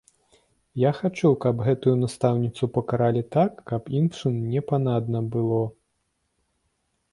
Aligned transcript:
Я 0.83 0.91
хачу, 0.99 1.29
каб 1.43 1.55
гэтую 1.67 1.93
настаўніцу 2.03 2.71
пакаралі 2.79 3.23
так, 3.37 3.51
каб 3.73 3.93
іншым 4.01 4.33
непанадна 4.57 5.19
было. 5.37 5.63